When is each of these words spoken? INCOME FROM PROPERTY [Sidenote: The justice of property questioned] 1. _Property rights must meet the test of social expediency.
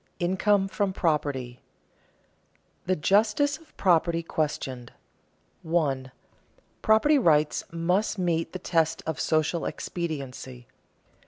INCOME 0.17 0.67
FROM 0.67 0.93
PROPERTY 0.93 1.61
[Sidenote: 1.61 2.87
The 2.87 2.95
justice 2.95 3.57
of 3.59 3.77
property 3.77 4.23
questioned] 4.23 4.93
1. 5.61 6.11
_Property 6.81 7.23
rights 7.23 7.63
must 7.71 8.17
meet 8.17 8.51
the 8.51 8.57
test 8.57 9.03
of 9.05 9.19
social 9.19 9.63
expediency. 9.65 10.65